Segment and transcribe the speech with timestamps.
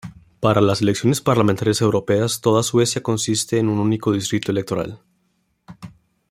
[0.39, 4.99] Para las elecciones parlamentarias europeas, toda Suecia consiste en un único distrito electoral.